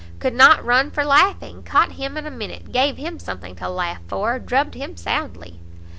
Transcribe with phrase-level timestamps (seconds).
[0.17, 4.01] "Could not run for laughing; caught him in a minute; gave him something to laugh
[4.07, 5.59] for; drubbed him soundly."